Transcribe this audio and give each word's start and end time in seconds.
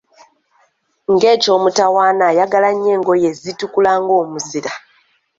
Ng'eky'omutawaana 1.13 2.23
ayagala 2.31 2.69
nnyo 2.73 2.89
engoye 2.97 3.25
ezitukula 3.33 3.91
ng'omuzira. 4.01 4.71